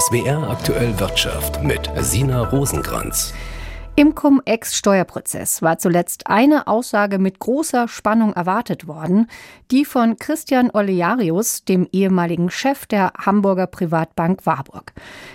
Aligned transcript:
SWR 0.00 0.48
aktuell 0.48 0.98
Wirtschaft 0.98 1.62
mit 1.62 1.90
Sina 1.98 2.44
Rosenkranz. 2.44 3.34
Im 4.00 4.14
Cum-Ex-Steuerprozess 4.14 5.60
war 5.60 5.76
zuletzt 5.76 6.26
eine 6.26 6.68
Aussage 6.68 7.18
mit 7.18 7.38
großer 7.38 7.86
Spannung 7.86 8.32
erwartet 8.32 8.86
worden, 8.86 9.26
die 9.70 9.84
von 9.84 10.16
Christian 10.16 10.70
Olearius, 10.70 11.66
dem 11.66 11.86
ehemaligen 11.92 12.48
Chef 12.48 12.86
der 12.86 13.12
Hamburger 13.18 13.66
Privatbank 13.66 14.46
Warburg. 14.46 14.94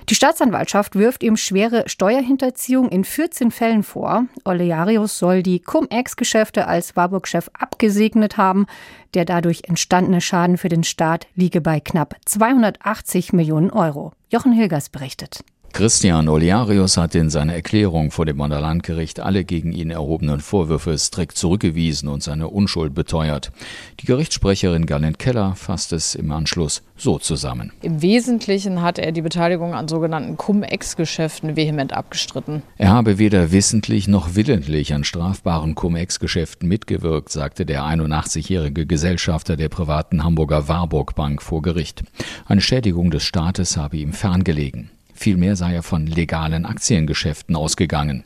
Die 0.09 0.15
Staatsanwaltschaft 0.15 0.95
wirft 0.95 1.21
ihm 1.21 1.37
schwere 1.37 1.83
Steuerhinterziehung 1.87 2.89
in 2.89 3.03
14 3.03 3.51
Fällen 3.51 3.83
vor. 3.83 4.25
Olearius 4.45 5.19
soll 5.19 5.43
die 5.43 5.59
Cum-Ex-Geschäfte 5.59 6.65
als 6.65 6.95
Warburg-Chef 6.95 7.51
abgesegnet 7.53 8.37
haben. 8.37 8.65
Der 9.13 9.25
dadurch 9.25 9.65
entstandene 9.67 10.21
Schaden 10.21 10.57
für 10.57 10.69
den 10.69 10.83
Staat 10.83 11.27
liege 11.35 11.61
bei 11.61 11.79
knapp 11.79 12.15
280 12.25 13.31
Millionen 13.31 13.69
Euro. 13.69 14.13
Jochen 14.31 14.53
Hilgers 14.53 14.89
berichtet. 14.89 15.43
Christian 15.75 16.29
Olearius 16.29 16.95
hat 16.95 17.15
in 17.15 17.29
seiner 17.29 17.55
Erklärung 17.55 18.09
vor 18.09 18.25
dem 18.25 18.39
Wanderlandgericht 18.39 19.19
alle 19.19 19.43
gegen 19.43 19.73
ihn 19.73 19.89
erhobenen 19.89 20.39
Vorwürfe 20.39 20.97
strikt 20.97 21.35
zurückgewiesen 21.35 22.07
und 22.07 22.23
seine 22.23 22.47
Unschuld 22.47 22.95
beteuert. 22.95 23.51
Die 23.99 24.05
Gerichtssprecherin 24.05 24.85
Galen 24.85 25.17
Keller 25.17 25.53
fasst 25.57 25.91
es 25.91 26.15
im 26.15 26.31
Anschluss 26.31 26.81
so 26.95 27.19
zusammen. 27.19 27.73
Im 27.81 28.01
Wesentlichen 28.01 28.81
hat 28.81 28.99
er 28.99 29.11
die 29.11 29.21
Beteiligung 29.21 29.73
an 29.73 29.89
sogenannten 29.89 30.37
Cum-Ex-Geschäften 30.37 31.57
vehement 31.57 31.91
abgestritten. 31.91 32.61
Er 32.77 32.91
habe 32.91 33.17
weder 33.17 33.51
wissentlich 33.51 34.07
noch 34.07 34.33
willentlich 34.35 34.93
an 34.93 35.03
strafbaren 35.03 35.75
Cum-Ex-Geschäften 35.75 36.69
mitgewirkt, 36.69 37.27
sagte 37.27 37.65
der 37.65 37.81
81-jährige 37.83 38.85
Gesellschafter 38.85 39.57
der 39.57 39.67
privaten 39.67 40.23
Hamburger 40.23 40.69
Warburg 40.69 41.15
Bank 41.15 41.41
vor 41.41 41.61
Gericht. 41.61 42.03
Eine 42.45 42.61
Schädigung 42.61 43.11
des 43.11 43.23
Staates 43.23 43.75
habe 43.75 43.97
ihm 43.97 44.13
ferngelegen. 44.13 44.89
Vielmehr 45.15 45.55
sei 45.55 45.73
er 45.73 45.83
von 45.83 46.05
legalen 46.05 46.65
Aktiengeschäften 46.65 47.55
ausgegangen. 47.55 48.25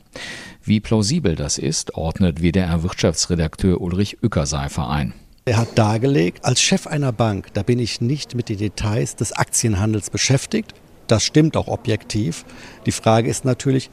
Wie 0.62 0.80
plausibel 0.80 1.36
das 1.36 1.56
ist, 1.56 1.94
ordnet 1.94 2.42
WDR-Wirtschaftsredakteur 2.42 3.80
Ulrich 3.80 4.18
Ückerseifer 4.22 4.90
ein. 4.90 5.14
Er 5.46 5.56
hat 5.56 5.78
dargelegt, 5.78 6.44
als 6.44 6.60
Chef 6.60 6.86
einer 6.86 7.12
Bank, 7.12 7.54
da 7.54 7.62
bin 7.62 7.78
ich 7.78 8.00
nicht 8.00 8.34
mit 8.34 8.48
den 8.48 8.58
Details 8.58 9.16
des 9.16 9.32
Aktienhandels 9.32 10.10
beschäftigt. 10.10 10.74
Das 11.06 11.24
stimmt 11.24 11.56
auch 11.56 11.68
objektiv. 11.68 12.44
Die 12.86 12.92
Frage 12.92 13.30
ist 13.30 13.44
natürlich, 13.44 13.90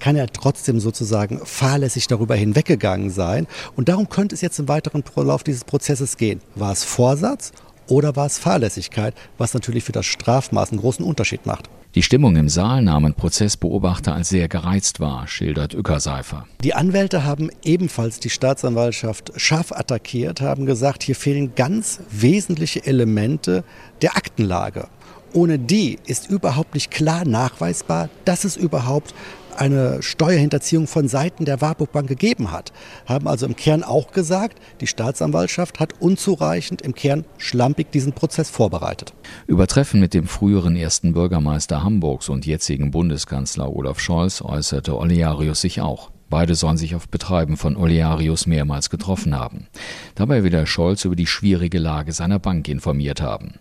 kann 0.00 0.16
er 0.16 0.26
trotzdem 0.26 0.80
sozusagen 0.80 1.40
fahrlässig 1.44 2.08
darüber 2.08 2.34
hinweggegangen 2.34 3.10
sein? 3.10 3.46
Und 3.76 3.88
darum 3.88 4.08
könnte 4.08 4.34
es 4.34 4.40
jetzt 4.40 4.58
im 4.58 4.68
weiteren 4.68 5.02
Verlauf 5.02 5.44
dieses 5.44 5.64
Prozesses 5.64 6.16
gehen. 6.16 6.40
War 6.54 6.72
es 6.72 6.84
Vorsatz 6.84 7.52
oder 7.88 8.16
war 8.16 8.26
es 8.26 8.38
Fahrlässigkeit, 8.38 9.14
was 9.36 9.54
natürlich 9.54 9.84
für 9.84 9.92
das 9.92 10.06
Strafmaß 10.06 10.70
einen 10.70 10.80
großen 10.80 11.04
Unterschied 11.04 11.46
macht? 11.46 11.68
Die 11.94 12.02
Stimmung 12.02 12.36
im 12.36 12.48
Saal 12.48 12.82
nahmen 12.82 13.14
Prozessbeobachter 13.14 14.14
als 14.14 14.28
sehr 14.28 14.46
gereizt 14.46 15.00
wahr, 15.00 15.26
schildert 15.26 15.72
Ückerseifer. 15.72 16.46
Die 16.62 16.74
Anwälte 16.74 17.24
haben 17.24 17.50
ebenfalls 17.64 18.20
die 18.20 18.30
Staatsanwaltschaft 18.30 19.32
scharf 19.36 19.72
attackiert, 19.72 20.42
haben 20.42 20.66
gesagt, 20.66 21.02
hier 21.02 21.16
fehlen 21.16 21.54
ganz 21.56 22.00
wesentliche 22.10 22.84
Elemente 22.86 23.64
der 24.02 24.16
Aktenlage. 24.16 24.86
Ohne 25.32 25.58
die 25.58 25.98
ist 26.06 26.30
überhaupt 26.30 26.74
nicht 26.74 26.90
klar 26.90 27.24
nachweisbar, 27.24 28.10
dass 28.24 28.44
es 28.44 28.56
überhaupt 28.56 29.14
eine 29.58 30.02
Steuerhinterziehung 30.02 30.86
von 30.86 31.08
Seiten 31.08 31.44
der 31.44 31.60
Warburg 31.60 31.92
Bank 31.92 32.08
gegeben 32.08 32.52
hat. 32.52 32.72
Haben 33.06 33.28
also 33.28 33.46
im 33.46 33.56
Kern 33.56 33.82
auch 33.82 34.12
gesagt, 34.12 34.58
die 34.80 34.86
Staatsanwaltschaft 34.86 35.80
hat 35.80 35.94
unzureichend 36.00 36.82
im 36.82 36.94
Kern 36.94 37.24
schlampig 37.36 37.90
diesen 37.90 38.12
Prozess 38.12 38.50
vorbereitet. 38.50 39.12
Übertreffen 39.46 40.00
mit 40.00 40.14
dem 40.14 40.26
früheren 40.26 40.76
ersten 40.76 41.12
Bürgermeister 41.12 41.82
Hamburgs 41.82 42.28
und 42.28 42.46
jetzigen 42.46 42.90
Bundeskanzler 42.90 43.74
Olaf 43.74 44.00
Scholz 44.00 44.42
äußerte 44.42 44.96
Olearius 44.96 45.60
sich 45.60 45.80
auch. 45.80 46.10
Beide 46.30 46.54
sollen 46.54 46.76
sich 46.76 46.94
auf 46.94 47.08
Betreiben 47.08 47.56
von 47.56 47.76
Olearius 47.76 48.46
mehrmals 48.46 48.90
getroffen 48.90 49.34
haben. 49.34 49.66
Dabei 50.14 50.44
will 50.44 50.50
der 50.50 50.66
Scholz 50.66 51.04
über 51.04 51.16
die 51.16 51.26
schwierige 51.26 51.78
Lage 51.78 52.12
seiner 52.12 52.38
Bank 52.38 52.68
informiert 52.68 53.22
haben. 53.22 53.54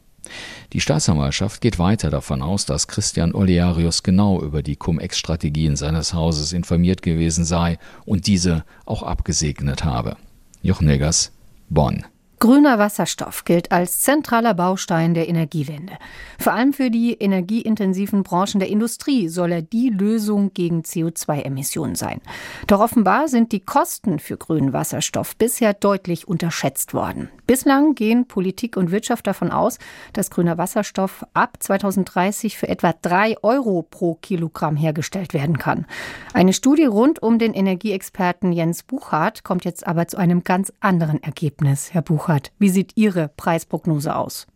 Die 0.73 0.81
Staatsanwaltschaft 0.81 1.61
geht 1.61 1.79
weiter 1.79 2.09
davon 2.09 2.41
aus, 2.41 2.65
dass 2.65 2.87
Christian 2.87 3.33
Olearius 3.33 4.03
genau 4.03 4.41
über 4.41 4.63
die 4.63 4.75
Cum-Ex-Strategien 4.75 5.75
seines 5.75 6.13
Hauses 6.13 6.53
informiert 6.53 7.01
gewesen 7.01 7.45
sei 7.45 7.77
und 8.05 8.27
diese 8.27 8.65
auch 8.85 9.03
abgesegnet 9.03 9.83
habe. 9.83 10.17
Jochen 10.61 10.87
Neggers, 10.87 11.31
Bonn. 11.69 12.05
Grüner 12.39 12.77
Wasserstoff 12.77 13.45
gilt 13.45 13.71
als 13.71 14.01
zentraler 14.01 14.53
Baustein 14.53 15.15
der 15.15 15.27
Energiewende. 15.27 15.93
Vor 16.37 16.53
allem 16.53 16.71
für 16.71 16.91
die 16.91 17.13
energieintensiven 17.13 18.21
Branchen 18.21 18.59
der 18.59 18.69
Industrie 18.69 19.27
soll 19.27 19.51
er 19.51 19.63
die 19.63 19.89
Lösung 19.89 20.53
gegen 20.53 20.81
CO2-Emissionen 20.81 21.95
sein. 21.95 22.21
Doch 22.67 22.79
offenbar 22.79 23.27
sind 23.27 23.53
die 23.53 23.61
Kosten 23.61 24.19
für 24.19 24.37
grünen 24.37 24.71
Wasserstoff 24.71 25.35
bisher 25.35 25.73
deutlich 25.73 26.27
unterschätzt 26.27 26.93
worden. 26.93 27.29
Bislang 27.47 27.95
gehen 27.95 28.27
Politik 28.27 28.77
und 28.77 28.91
Wirtschaft 28.91 29.25
davon 29.25 29.51
aus, 29.51 29.79
dass 30.13 30.29
grüner 30.29 30.59
Wasserstoff 30.59 31.25
ab 31.33 31.57
2030 31.59 32.55
für 32.55 32.67
etwa 32.67 32.93
drei 33.01 33.35
Euro 33.41 33.81
pro 33.81 34.13
Kilogramm 34.13 34.75
hergestellt 34.75 35.33
werden 35.33 35.57
kann. 35.57 35.87
Eine 36.35 36.53
Studie 36.53 36.85
rund 36.85 37.19
um 37.23 37.39
den 37.39 37.55
Energieexperten 37.55 38.51
Jens 38.51 38.83
Buchhardt 38.83 39.43
kommt 39.43 39.65
jetzt 39.65 39.87
aber 39.87 40.07
zu 40.07 40.17
einem 40.17 40.43
ganz 40.43 40.71
anderen 40.81 41.23
Ergebnis. 41.23 41.95
Herr 41.95 42.03
Buchhardt, 42.03 42.26
Buchert, 42.27 42.51
wie 42.59 42.67
sieht 42.67 42.91
Ihre 42.95 43.29
Preisprognose 43.37 44.13
aus? 44.13 44.47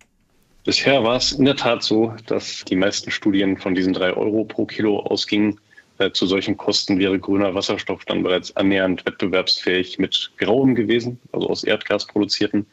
Bisher 0.66 1.06
war 1.06 1.16
es 1.16 1.32
in 1.32 1.46
der 1.46 1.56
Tat 1.56 1.84
so, 1.84 2.14
dass 2.26 2.66
die 2.66 2.76
meisten 2.76 3.12
Studien 3.12 3.58
von 3.58 3.76
diesen 3.76 3.94
drei 3.94 4.12
Euro 4.12 4.44
pro 4.44 4.66
Kilo 4.66 5.00
ausgingen. 5.00 5.58
Äh, 5.98 6.12
zu 6.12 6.26
solchen 6.26 6.58
Kosten 6.58 7.00
wäre 7.00 7.18
grüner 7.18 7.56
Wasserstoff 7.56 8.04
dann 8.04 8.24
bereits 8.24 8.54
annähernd 8.58 9.06
wettbewerbsfähig 9.06 10.00
mit 10.00 10.32
grauem 10.38 10.76
gewesen, 10.76 11.18
also 11.32 11.50
aus 11.50 11.64
Erdgas 11.64 12.08
produzierten. 12.08 12.66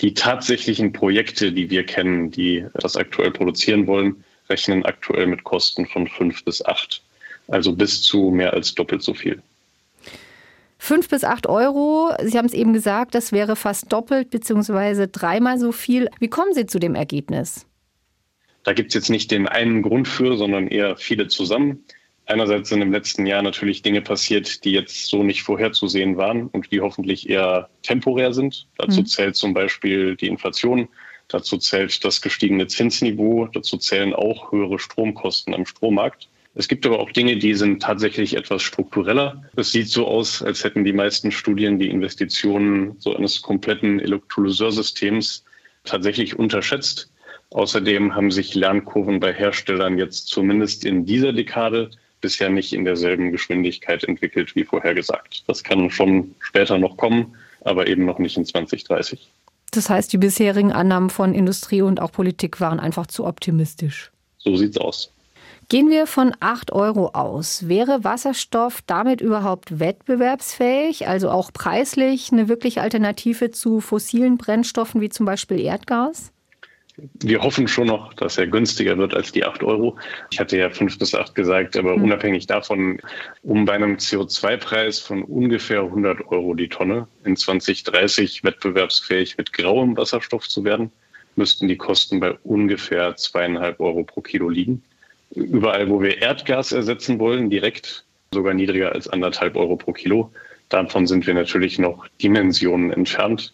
Die 0.00 0.14
tatsächlichen 0.14 0.94
Projekte, 0.94 1.52
die 1.52 1.68
wir 1.68 1.84
kennen, 1.84 2.30
die 2.30 2.64
das 2.72 2.96
aktuell 2.96 3.32
produzieren 3.32 3.86
wollen, 3.86 4.24
rechnen 4.48 4.82
aktuell 4.86 5.26
mit 5.26 5.44
Kosten 5.44 5.84
von 5.84 6.08
fünf 6.08 6.42
bis 6.46 6.64
acht, 6.64 7.02
also 7.48 7.74
bis 7.74 8.00
zu 8.00 8.30
mehr 8.30 8.54
als 8.54 8.74
doppelt 8.74 9.02
so 9.02 9.12
viel. 9.12 9.42
Fünf 10.78 11.08
bis 11.08 11.24
acht 11.24 11.46
Euro, 11.46 12.12
Sie 12.22 12.38
haben 12.38 12.46
es 12.46 12.54
eben 12.54 12.72
gesagt, 12.72 13.14
das 13.14 13.32
wäre 13.32 13.56
fast 13.56 13.92
doppelt 13.92 14.30
bzw. 14.30 15.08
dreimal 15.10 15.58
so 15.58 15.72
viel. 15.72 16.08
Wie 16.20 16.28
kommen 16.28 16.54
Sie 16.54 16.66
zu 16.66 16.78
dem 16.78 16.94
Ergebnis? 16.94 17.66
Da 18.62 18.72
gibt 18.72 18.88
es 18.88 18.94
jetzt 18.94 19.10
nicht 19.10 19.30
den 19.30 19.48
einen 19.48 19.82
Grund 19.82 20.06
für, 20.06 20.36
sondern 20.36 20.68
eher 20.68 20.96
viele 20.96 21.26
zusammen. 21.26 21.84
Einerseits 22.26 22.68
sind 22.68 22.82
im 22.82 22.92
letzten 22.92 23.24
Jahr 23.26 23.42
natürlich 23.42 23.80
Dinge 23.80 24.02
passiert, 24.02 24.64
die 24.64 24.72
jetzt 24.72 25.06
so 25.06 25.22
nicht 25.22 25.42
vorherzusehen 25.42 26.18
waren 26.18 26.48
und 26.48 26.70
die 26.70 26.80
hoffentlich 26.80 27.28
eher 27.28 27.70
temporär 27.82 28.34
sind. 28.34 28.68
Dazu 28.76 29.00
mhm. 29.00 29.06
zählt 29.06 29.36
zum 29.36 29.54
Beispiel 29.54 30.14
die 30.14 30.28
Inflation, 30.28 30.88
dazu 31.28 31.56
zählt 31.56 32.04
das 32.04 32.20
gestiegene 32.20 32.66
Zinsniveau, 32.66 33.46
dazu 33.46 33.78
zählen 33.78 34.12
auch 34.12 34.52
höhere 34.52 34.78
Stromkosten 34.78 35.54
am 35.54 35.64
Strommarkt. 35.64 36.28
Es 36.58 36.66
gibt 36.66 36.84
aber 36.84 36.98
auch 36.98 37.12
Dinge, 37.12 37.36
die 37.36 37.54
sind 37.54 37.80
tatsächlich 37.80 38.36
etwas 38.36 38.64
struktureller. 38.64 39.44
Es 39.54 39.70
sieht 39.70 39.86
so 39.90 40.08
aus, 40.08 40.42
als 40.42 40.64
hätten 40.64 40.82
die 40.82 40.92
meisten 40.92 41.30
Studien 41.30 41.78
die 41.78 41.88
Investitionen 41.88 42.96
so 42.98 43.14
eines 43.14 43.42
kompletten 43.42 44.00
Elektrolyseur-Systems 44.00 45.44
tatsächlich 45.84 46.36
unterschätzt. 46.36 47.12
Außerdem 47.50 48.16
haben 48.16 48.32
sich 48.32 48.56
Lernkurven 48.56 49.20
bei 49.20 49.32
Herstellern 49.32 49.98
jetzt 49.98 50.26
zumindest 50.26 50.84
in 50.84 51.06
dieser 51.06 51.32
Dekade 51.32 51.92
bisher 52.20 52.50
nicht 52.50 52.72
in 52.72 52.84
derselben 52.84 53.30
Geschwindigkeit 53.30 54.02
entwickelt 54.02 54.56
wie 54.56 54.64
vorhergesagt. 54.64 55.44
Das 55.46 55.62
kann 55.62 55.88
schon 55.92 56.34
später 56.40 56.76
noch 56.76 56.96
kommen, 56.96 57.36
aber 57.60 57.86
eben 57.86 58.04
noch 58.04 58.18
nicht 58.18 58.36
in 58.36 58.44
2030. 58.44 59.30
Das 59.70 59.88
heißt, 59.88 60.12
die 60.12 60.18
bisherigen 60.18 60.72
Annahmen 60.72 61.10
von 61.10 61.34
Industrie 61.34 61.82
und 61.82 62.00
auch 62.00 62.10
Politik 62.10 62.60
waren 62.60 62.80
einfach 62.80 63.06
zu 63.06 63.24
optimistisch. 63.24 64.10
So 64.38 64.56
sieht's 64.56 64.76
aus. 64.76 65.12
Gehen 65.70 65.90
wir 65.90 66.06
von 66.06 66.34
8 66.40 66.72
Euro 66.72 67.08
aus. 67.08 67.68
Wäre 67.68 68.02
Wasserstoff 68.02 68.80
damit 68.86 69.20
überhaupt 69.20 69.78
wettbewerbsfähig, 69.78 71.06
also 71.06 71.28
auch 71.28 71.52
preislich 71.52 72.32
eine 72.32 72.48
wirkliche 72.48 72.80
Alternative 72.80 73.50
zu 73.50 73.82
fossilen 73.82 74.38
Brennstoffen 74.38 75.02
wie 75.02 75.10
zum 75.10 75.26
Beispiel 75.26 75.60
Erdgas? 75.60 76.32
Wir 77.20 77.42
hoffen 77.42 77.68
schon 77.68 77.88
noch, 77.88 78.14
dass 78.14 78.38
er 78.38 78.46
günstiger 78.46 78.96
wird 78.96 79.12
als 79.12 79.30
die 79.30 79.44
8 79.44 79.62
Euro. 79.62 79.98
Ich 80.30 80.40
hatte 80.40 80.56
ja 80.56 80.70
5 80.70 80.98
bis 80.98 81.14
8 81.14 81.34
gesagt, 81.34 81.76
aber 81.76 81.96
hm. 81.96 82.02
unabhängig 82.02 82.46
davon, 82.46 82.98
um 83.42 83.66
bei 83.66 83.74
einem 83.74 83.96
CO2-Preis 83.96 85.00
von 85.00 85.22
ungefähr 85.22 85.82
100 85.82 86.28
Euro 86.28 86.54
die 86.54 86.70
Tonne 86.70 87.08
in 87.24 87.36
2030 87.36 88.42
wettbewerbsfähig 88.42 89.36
mit 89.36 89.52
grauem 89.52 89.98
Wasserstoff 89.98 90.48
zu 90.48 90.64
werden, 90.64 90.90
müssten 91.36 91.68
die 91.68 91.76
Kosten 91.76 92.20
bei 92.20 92.32
ungefähr 92.42 93.16
zweieinhalb 93.16 93.80
Euro 93.80 94.02
pro 94.02 94.22
Kilo 94.22 94.48
liegen 94.48 94.82
überall, 95.34 95.88
wo 95.88 96.00
wir 96.00 96.20
Erdgas 96.20 96.72
ersetzen 96.72 97.18
wollen, 97.18 97.50
direkt 97.50 98.04
sogar 98.32 98.54
niedriger 98.54 98.92
als 98.92 99.08
anderthalb 99.08 99.56
Euro 99.56 99.76
pro 99.76 99.92
Kilo. 99.92 100.30
Davon 100.68 101.06
sind 101.06 101.26
wir 101.26 101.34
natürlich 101.34 101.78
noch 101.78 102.06
Dimensionen 102.22 102.92
entfernt. 102.92 103.52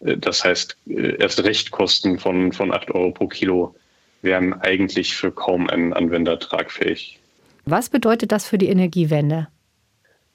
Äh, 0.00 0.16
das 0.16 0.44
heißt, 0.44 0.76
äh, 0.88 1.16
erst 1.16 1.42
Rechtkosten 1.42 2.18
von, 2.18 2.52
von 2.52 2.72
acht 2.72 2.90
Euro 2.90 3.10
pro 3.10 3.28
Kilo 3.28 3.74
wären 4.22 4.54
eigentlich 4.54 5.14
für 5.14 5.30
kaum 5.30 5.68
einen 5.68 5.92
Anwender 5.92 6.38
tragfähig. 6.38 7.18
Was 7.66 7.88
bedeutet 7.88 8.32
das 8.32 8.48
für 8.48 8.58
die 8.58 8.68
Energiewende? 8.68 9.48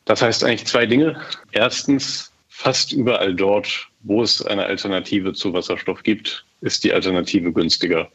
Das 0.06 0.22
heißt 0.22 0.44
eigentlich 0.44 0.66
zwei 0.66 0.86
Dinge. 0.86 1.20
Erstens, 1.52 2.32
fast 2.48 2.92
überall 2.92 3.36
dort, 3.36 3.88
wo 4.02 4.22
es 4.22 4.46
eine 4.46 4.66
Alternative 4.66 5.34
zu 5.34 5.54
Wasserstoff 5.54 6.04
gibt, 6.04 6.46
ist 6.62 6.84
die 6.84 6.94
Alternative 6.94 7.52
günstiger. 7.52 8.10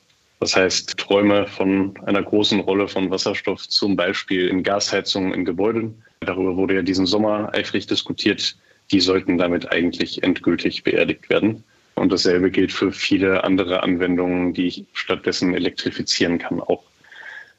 Das 0.45 0.57
heißt, 0.57 0.99
Träume 0.99 1.47
von 1.47 1.95
einer 2.05 2.23
großen 2.23 2.61
Rolle 2.61 2.87
von 2.87 3.11
Wasserstoff, 3.11 3.67
zum 3.67 3.97
Beispiel 3.97 4.49
in 4.49 4.63
Gasheizungen 4.63 5.33
in 5.33 5.47
Gebäuden, 5.47 6.03
darüber 6.21 6.55
wurde 6.59 6.75
ja 6.75 6.83
diesen 6.83 7.07
Sommer 7.07 7.49
eifrig 7.55 7.87
diskutiert, 7.87 8.55
die 8.93 9.01
sollten 9.01 9.39
damit 9.39 9.73
eigentlich 9.73 10.23
endgültig 10.23 10.85
beerdigt 10.85 11.31
werden. 11.31 11.65
Und 11.95 12.13
dasselbe 12.13 12.51
gilt 12.51 12.73
für 12.73 12.93
viele 12.93 13.43
andere 13.43 13.83
Anwendungen, 13.83 14.53
die 14.53 14.67
ich 14.67 14.85
stattdessen 14.93 15.55
elektrifizieren 15.55 16.39
kann 16.39 16.61
auch. 16.61 16.83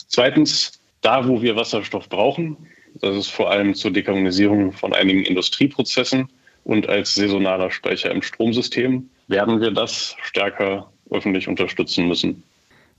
Zweitens, 0.07 0.79
da 1.01 1.27
wo 1.27 1.41
wir 1.41 1.55
Wasserstoff 1.55 2.07
brauchen, 2.07 2.55
das 3.01 3.15
ist 3.15 3.29
vor 3.29 3.49
allem 3.49 3.73
zur 3.73 3.89
Dekarbonisierung 3.89 4.71
von 4.73 4.93
einigen 4.93 5.23
Industrieprozessen 5.23 6.29
und 6.63 6.87
als 6.87 7.15
saisonaler 7.15 7.71
Speicher 7.71 8.11
im 8.11 8.21
Stromsystem, 8.21 9.09
werden 9.27 9.59
wir 9.59 9.71
das 9.71 10.15
stärker 10.21 10.91
öffentlich 11.09 11.47
unterstützen 11.47 12.07
müssen. 12.07 12.43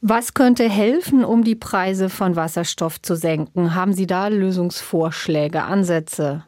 Was 0.02 0.34
könnte 0.34 0.69
helfen, 0.69 1.25
um 1.25 1.43
die 1.43 1.54
Preise 1.54 2.10
von 2.10 2.37
Wasserstoff 2.37 3.00
zu 3.00 3.16
senken? 3.16 3.75
Haben 3.75 3.94
Sie 3.94 4.06
da 4.06 4.28
Lösungsvorschläge, 4.28 5.62
Ansätze? 5.62 6.44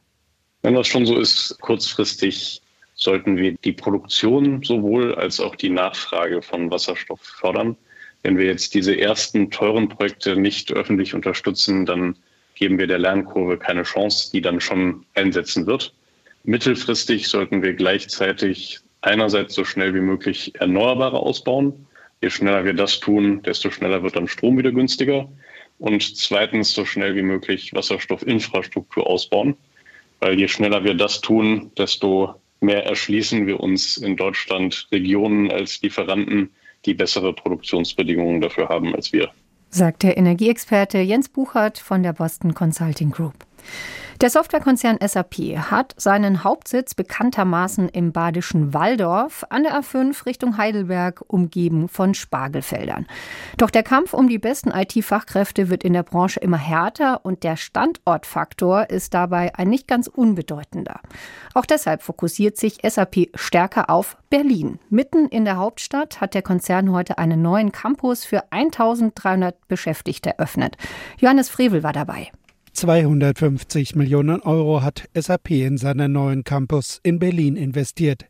Wenn 0.62 0.75
das 0.75 0.87
schon 0.87 1.06
so 1.06 1.19
ist, 1.19 1.59
kurzfristig 1.61 2.61
sollten 2.95 3.37
wir 3.37 3.55
die 3.65 3.73
Produktion 3.73 4.62
sowohl 4.62 5.15
als 5.15 5.41
auch 5.41 5.55
die 5.55 5.71
Nachfrage 5.71 6.43
von 6.43 6.71
Wasserstoff 6.71 7.21
fördern. 7.21 7.77
Wenn 8.23 8.37
wir 8.37 8.47
jetzt 8.47 8.75
diese 8.75 8.99
ersten 8.99 9.51
teuren 9.51 9.89
Projekte 9.89 10.37
nicht 10.37 10.73
öffentlich 10.73 11.15
unterstützen, 11.15 11.87
dann 11.87 12.17
geben 12.55 12.79
wir 12.79 12.89
der 12.89 12.99
Lernkurve 12.99 13.56
keine 13.56 13.85
Chance, 13.85 14.31
die 14.33 14.41
dann 14.41 14.61
schon 14.61 15.06
einsetzen 15.15 15.67
wird. 15.67 15.94
Mittelfristig 16.43 17.29
sollten 17.29 17.62
wir 17.62 17.75
gleichzeitig 17.75 18.81
einerseits 19.01 19.55
so 19.55 19.65
schnell 19.65 19.94
wie 19.94 20.01
möglich 20.01 20.53
Erneuerbare 20.56 21.19
ausbauen. 21.21 21.87
Je 22.20 22.31
schneller 22.31 22.65
wir 22.65 22.75
das 22.75 23.00
tun, 23.00 23.43
desto 23.43 23.70
schneller 23.70 24.03
wird 24.03 24.17
dann 24.17 24.29
Strom 24.29 24.59
wieder 24.59 24.73
günstiger. 24.73 25.29
Und 25.79 26.17
zweitens 26.17 26.73
so 26.73 26.85
schnell 26.85 27.15
wie 27.15 27.23
möglich 27.23 27.73
Wasserstoffinfrastruktur 27.73 29.06
ausbauen. 29.06 29.56
Weil 30.20 30.38
je 30.38 30.49
schneller 30.49 30.82
wir 30.82 30.94
das 30.94 31.20
tun, 31.20 31.70
desto 31.79 32.35
mehr 32.61 32.85
erschließen 32.85 33.47
wir 33.47 33.61
uns 33.61 33.97
in 33.97 34.17
Deutschland 34.17 34.88
Regionen 34.91 35.50
als 35.53 35.81
Lieferanten, 35.81 36.50
die 36.87 36.94
bessere 36.94 37.32
Produktionsbedingungen 37.32 38.41
dafür 38.41 38.69
haben 38.69 38.94
als 38.94 39.12
wir. 39.12 39.31
Sagt 39.70 40.03
der 40.03 40.17
Energieexperte 40.17 40.99
Jens 40.99 41.29
Buchert 41.29 41.79
von 41.79 42.03
der 42.03 42.15
Boston 42.15 42.55
Consulting 42.55 43.11
Group. 43.11 43.35
Der 44.20 44.31
Softwarekonzern 44.31 44.99
SAP 45.00 45.37
hat 45.70 45.94
seinen 45.97 46.43
Hauptsitz 46.43 46.97
bekanntermaßen 46.97 47.88
im 47.88 48.11
badischen 48.11 48.75
Walldorf 48.75 49.44
an 49.49 49.62
der 49.62 49.81
A5 49.81 50.26
Richtung 50.26 50.56
Heidelberg 50.56 51.23
umgeben 51.29 51.88
von 51.88 52.15
Spargelfeldern. 52.15 53.06
Doch 53.59 53.70
der 53.70 53.85
Kampf 53.85 54.15
um 54.15 54.29
die 54.29 54.41
besten 54.41 54.73
IT-Fachkräfte 54.73 55.70
wird 55.70 55.85
in 55.85 55.93
der 55.93 56.03
Branche 56.03 56.41
immer 56.41 56.56
härter 56.56 57.25
und 57.25 57.44
der 57.44 57.55
Standortfaktor 57.55 58.91
ist 58.91 59.15
dabei 59.15 59.55
ein 59.55 59.69
nicht 59.69 59.87
ganz 59.87 60.09
unbedeutender. 60.09 60.99
Auch 61.55 61.65
deshalb 61.65 62.03
fokussiert 62.03 62.56
sich 62.56 62.79
SAP 62.82 63.29
stärker 63.37 63.88
auf 63.88 64.17
Berlin. 64.31 64.81
Mitten 64.91 65.29
in 65.29 65.44
der 65.44 65.59
Hauptstadt 65.59 66.20
hat 66.20 66.35
der 66.35 66.43
Konzern 66.43 66.91
heute 66.91 67.19
einen 67.19 67.41
neuen 67.41 67.70
Campus 67.70 68.25
für 68.25 68.50
1300 68.50 69.69
Beschäftigte 69.69 70.31
eröffnet. 70.31 70.76
Johannes 71.20 71.49
Frevel 71.50 71.85
war 71.85 71.93
dabei. 71.93 72.32
250 72.79 73.97
Millionen 73.97 74.41
Euro 74.43 74.83
hat 74.83 75.09
SAP 75.13 75.51
in 75.51 75.79
seinen 75.79 76.13
neuen 76.13 76.45
Campus 76.45 77.01
in 77.03 77.19
Berlin 77.19 77.57
investiert. 77.57 78.27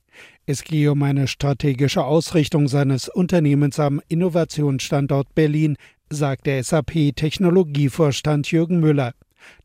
Es 0.47 0.65
gehe 0.65 0.91
um 0.91 1.03
eine 1.03 1.27
strategische 1.29 2.03
Ausrichtung 2.03 2.67
seines 2.67 3.11
Unternehmens 3.11 3.79
am 3.79 4.01
Innovationsstandort 4.09 5.35
Berlin, 5.35 5.77
sagt 6.09 6.47
der 6.47 6.65
SAP-Technologievorstand 6.65 8.51
Jürgen 8.51 8.81
Müller. 8.81 9.13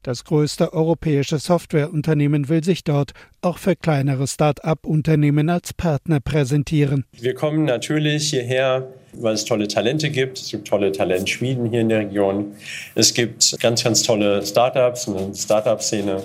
Das 0.02 0.26
größte 0.26 0.74
europäische 0.74 1.40
Softwareunternehmen 1.40 2.50
will 2.50 2.66
sich 2.66 2.84
dort 2.84 3.14
auch 3.42 3.60
für 3.60 3.78
kleinere 3.78 4.28
Start-up-Unternehmen 4.28 5.50
als 5.50 5.74
Partner 5.74 6.20
präsentieren. 6.20 7.06
Wir 7.14 7.36
kommen 7.36 7.64
natürlich 7.64 8.32
hierher, 8.32 8.94
weil 9.18 9.34
es 9.34 9.46
tolle 9.46 9.68
Talente 9.68 10.10
gibt. 10.10 10.40
Es 10.40 10.52
gibt 10.52 10.68
tolle 10.68 10.92
Talentschmieden 10.92 11.70
hier 11.70 11.82
in 11.82 11.90
der 11.90 12.00
Region. 12.00 12.54
Es 12.96 13.14
gibt 13.14 13.60
ganz, 13.60 13.84
ganz 13.84 14.04
tolle 14.04 14.46
Startups, 14.46 15.08
eine 15.08 15.34
Startup-Szene. 15.34 16.24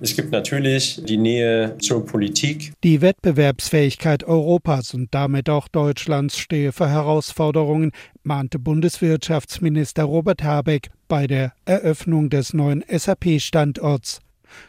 Es 0.00 0.14
gibt 0.14 0.30
natürlich 0.30 1.00
die 1.04 1.16
Nähe 1.16 1.76
zur 1.80 2.06
Politik. 2.06 2.72
Die 2.84 3.00
Wettbewerbsfähigkeit 3.00 4.22
Europas 4.22 4.94
und 4.94 5.12
damit 5.12 5.50
auch 5.50 5.66
Deutschlands 5.66 6.38
stehe 6.38 6.70
für 6.72 6.88
Herausforderungen, 6.88 7.90
mahnte 8.22 8.60
Bundeswirtschaftsminister 8.60 10.04
Robert 10.04 10.44
Habeck 10.44 10.90
bei 11.08 11.26
der 11.26 11.52
Eröffnung 11.64 12.30
des 12.30 12.54
neuen 12.54 12.84
SAP-Standorts. 12.88 14.20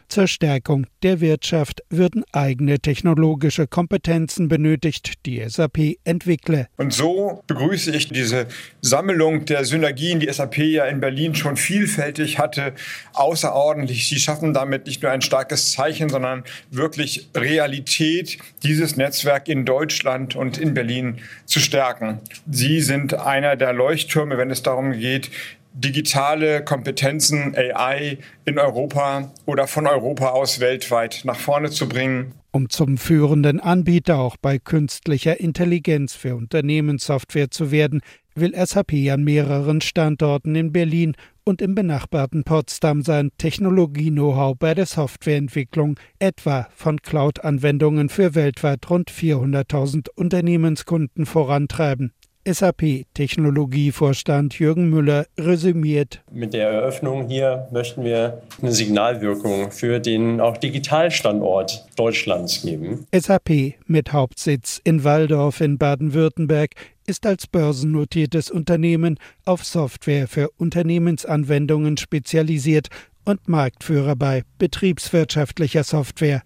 Zur 0.08 0.26
Stärkung 0.26 0.86
der 1.02 1.20
Wirtschaft 1.20 1.82
würden 1.88 2.24
eigene 2.32 2.80
technologische 2.80 3.66
Kompetenzen 3.66 4.48
benötigt, 4.48 5.24
die 5.26 5.42
SAP 5.48 5.96
entwickle. 6.04 6.68
Und 6.76 6.92
so 6.92 7.42
begrüße 7.46 7.90
ich 7.92 8.08
diese 8.08 8.46
Sammlung 8.80 9.44
der 9.44 9.64
Synergien, 9.64 10.20
die 10.20 10.32
SAP 10.32 10.58
ja 10.58 10.84
in 10.86 11.00
Berlin 11.00 11.34
schon 11.34 11.56
vielfältig 11.56 12.38
hatte, 12.38 12.74
außerordentlich. 13.12 14.08
Sie 14.08 14.18
schaffen 14.18 14.52
damit 14.52 14.86
nicht 14.86 15.02
nur 15.02 15.12
ein 15.12 15.22
starkes 15.22 15.72
Zeichen, 15.72 16.08
sondern 16.08 16.44
wirklich 16.70 17.28
Realität, 17.36 18.38
dieses 18.62 18.96
Netzwerk 18.96 19.48
in 19.48 19.64
Deutschland 19.64 20.36
und 20.36 20.58
in 20.58 20.74
Berlin 20.74 21.18
zu 21.46 21.60
stärken. 21.60 22.20
Sie 22.50 22.80
sind 22.80 23.14
einer 23.14 23.56
der 23.56 23.72
Leuchttürme, 23.72 24.38
wenn 24.38 24.50
es 24.50 24.62
darum 24.62 24.92
geht, 24.92 25.30
digitale 25.72 26.64
Kompetenzen, 26.64 27.54
AI 27.56 28.18
in 28.44 28.58
Europa 28.58 29.32
oder 29.46 29.66
von 29.66 29.86
Europa 29.86 30.30
aus 30.30 30.60
weltweit 30.60 31.22
nach 31.24 31.38
vorne 31.38 31.70
zu 31.70 31.88
bringen. 31.88 32.34
Um 32.52 32.68
zum 32.68 32.98
führenden 32.98 33.60
Anbieter 33.60 34.18
auch 34.18 34.36
bei 34.36 34.58
künstlicher 34.58 35.38
Intelligenz 35.38 36.14
für 36.14 36.34
Unternehmenssoftware 36.34 37.50
zu 37.50 37.70
werden, 37.70 38.00
will 38.34 38.54
SAP 38.54 38.92
an 39.12 39.22
mehreren 39.22 39.80
Standorten 39.80 40.56
in 40.56 40.72
Berlin 40.72 41.14
und 41.44 41.62
im 41.62 41.74
benachbarten 41.74 42.44
Potsdam 42.44 43.02
sein 43.02 43.30
Technologie-Know-how 43.38 44.56
bei 44.58 44.74
der 44.74 44.86
Softwareentwicklung, 44.86 45.98
etwa 46.18 46.68
von 46.74 47.00
Cloud-Anwendungen 47.02 48.08
für 48.08 48.34
weltweit 48.34 48.88
rund 48.90 49.10
400.000 49.10 50.08
Unternehmenskunden 50.14 51.26
vorantreiben. 51.26 52.12
SAP-Technologievorstand 52.46 54.58
Jürgen 54.58 54.88
Müller 54.88 55.26
resümiert. 55.38 56.22
Mit 56.32 56.54
der 56.54 56.70
Eröffnung 56.70 57.28
hier 57.28 57.68
möchten 57.70 58.02
wir 58.02 58.40
eine 58.60 58.72
Signalwirkung 58.72 59.70
für 59.70 60.00
den 60.00 60.40
auch 60.40 60.56
Digitalstandort 60.56 61.86
Deutschlands 61.96 62.62
geben. 62.62 63.06
SAP 63.14 63.74
mit 63.86 64.12
Hauptsitz 64.12 64.80
in 64.82 65.04
Walldorf 65.04 65.60
in 65.60 65.76
Baden-Württemberg 65.76 66.70
ist 67.06 67.26
als 67.26 67.46
börsennotiertes 67.46 68.50
Unternehmen 68.50 69.18
auf 69.44 69.64
Software 69.64 70.28
für 70.28 70.50
Unternehmensanwendungen 70.56 71.96
spezialisiert 71.96 72.88
und 73.24 73.48
Marktführer 73.48 74.16
bei 74.16 74.44
betriebswirtschaftlicher 74.58 75.84
Software. 75.84 76.42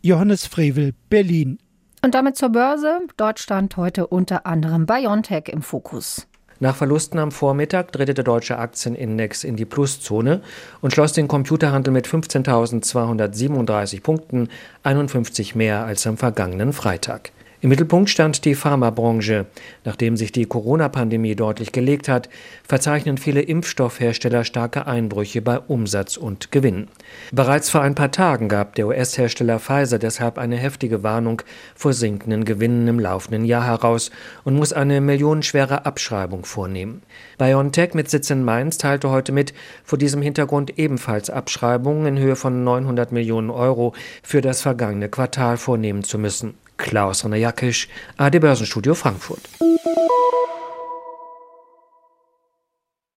Johannes 0.00 0.46
Frevel, 0.46 0.92
Berlin, 1.10 1.58
und 2.06 2.14
damit 2.14 2.36
zur 2.36 2.50
Börse. 2.50 3.00
Dort 3.16 3.40
stand 3.40 3.76
heute 3.76 4.06
unter 4.06 4.46
anderem 4.46 4.86
BioNTech 4.86 5.48
im 5.48 5.60
Fokus. 5.60 6.28
Nach 6.60 6.76
Verlusten 6.76 7.18
am 7.18 7.32
Vormittag 7.32 7.90
drehte 7.90 8.14
der 8.14 8.22
deutsche 8.22 8.58
Aktienindex 8.58 9.42
in 9.42 9.56
die 9.56 9.64
Pluszone 9.64 10.40
und 10.80 10.92
schloss 10.92 11.12
den 11.12 11.26
Computerhandel 11.26 11.92
mit 11.92 12.06
15.237 12.06 14.02
Punkten, 14.02 14.48
51 14.84 15.56
mehr 15.56 15.84
als 15.84 16.06
am 16.06 16.16
vergangenen 16.16 16.72
Freitag. 16.72 17.32
Im 17.62 17.70
Mittelpunkt 17.70 18.10
stand 18.10 18.44
die 18.44 18.54
Pharmabranche. 18.54 19.46
Nachdem 19.84 20.18
sich 20.18 20.30
die 20.30 20.44
Corona-Pandemie 20.44 21.34
deutlich 21.34 21.72
gelegt 21.72 22.06
hat, 22.06 22.28
verzeichnen 22.68 23.16
viele 23.16 23.40
Impfstoffhersteller 23.40 24.44
starke 24.44 24.86
Einbrüche 24.86 25.40
bei 25.40 25.58
Umsatz 25.58 26.18
und 26.18 26.52
Gewinn. 26.52 26.88
Bereits 27.32 27.70
vor 27.70 27.80
ein 27.80 27.94
paar 27.94 28.12
Tagen 28.12 28.50
gab 28.50 28.74
der 28.74 28.88
US-Hersteller 28.88 29.58
Pfizer 29.58 29.98
deshalb 29.98 30.36
eine 30.36 30.56
heftige 30.56 31.02
Warnung 31.02 31.40
vor 31.74 31.94
sinkenden 31.94 32.44
Gewinnen 32.44 32.86
im 32.88 33.00
laufenden 33.00 33.46
Jahr 33.46 33.64
heraus 33.64 34.10
und 34.44 34.54
muss 34.54 34.74
eine 34.74 35.00
millionenschwere 35.00 35.86
Abschreibung 35.86 36.44
vornehmen. 36.44 37.02
BioNTech 37.38 37.94
mit 37.94 38.10
Sitz 38.10 38.28
in 38.28 38.44
Mainz 38.44 38.76
teilte 38.76 39.08
heute 39.08 39.32
mit, 39.32 39.54
vor 39.82 39.98
diesem 39.98 40.20
Hintergrund 40.20 40.78
ebenfalls 40.78 41.30
Abschreibungen 41.30 42.06
in 42.06 42.18
Höhe 42.18 42.36
von 42.36 42.64
900 42.64 43.12
Millionen 43.12 43.48
Euro 43.48 43.94
für 44.22 44.42
das 44.42 44.60
vergangene 44.60 45.08
Quartal 45.08 45.56
vornehmen 45.56 46.04
zu 46.04 46.18
müssen. 46.18 46.54
Klaus 46.76 47.24
Jakisch, 47.38 47.88
AD 48.16 48.38
Börsenstudio 48.38 48.94
Frankfurt. 48.94 49.48